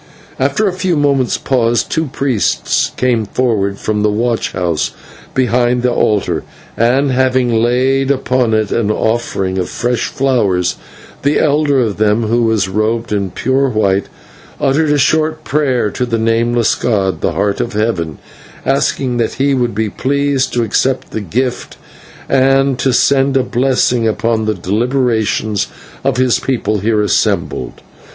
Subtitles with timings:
[0.39, 4.93] After a few moments' pause, two priests came forward from the watch house
[5.35, 6.43] behind the altar,
[6.75, 10.77] and, having laid upon it an offering of fresh flowers,
[11.21, 14.09] the elder of them, who was robed in pure white,
[14.59, 18.17] uttered a short prayer to the Nameless god, the Heart of Heaven,
[18.65, 21.77] asking that he would be pleased to accept the gift,
[22.27, 25.67] and to send a blessing upon the deliberations
[26.03, 27.81] of his people here assembled.